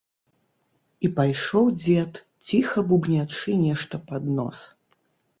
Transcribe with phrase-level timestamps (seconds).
[1.07, 2.11] І пайшоў дзед,
[2.51, 4.57] ціха бубнячы нешта пад нос.